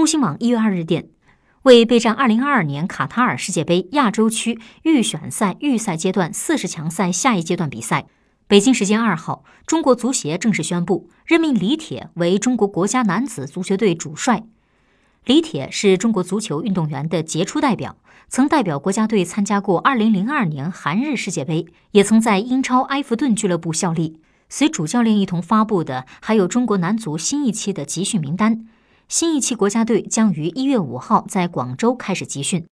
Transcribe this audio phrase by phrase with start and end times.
[0.00, 1.10] 中新网一月二日电，
[1.64, 8.06] 为备战二零二二年卡塔尔世界杯亚洲区预选赛预赛阶段四十强赛下一阶段比赛，
[8.46, 14.44] 北京时间二号，中国足协正式宣布任命李铁为中国国家男子足球队主帅。
[15.26, 24.18] 李铁是中国足球运动员的杰出代表，曾代表国家队参加过二零零二年韩日世界杯，也曾在英超埃弗顿俱乐部效力。
[24.48, 28.64] 随主教练一同发布的还有中国男足新一期的集训名单。
[29.10, 32.68] 新一期国家队将于一月五号在广州开始集训。